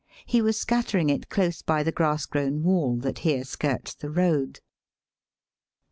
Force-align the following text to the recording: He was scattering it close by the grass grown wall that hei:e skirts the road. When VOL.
He 0.25 0.41
was 0.41 0.57
scattering 0.57 1.11
it 1.11 1.29
close 1.29 1.61
by 1.61 1.83
the 1.83 1.91
grass 1.91 2.25
grown 2.25 2.63
wall 2.63 2.95
that 3.01 3.19
hei:e 3.19 3.43
skirts 3.43 3.93
the 3.93 4.09
road. 4.09 4.17
When 4.25 4.53
VOL. 4.53 4.59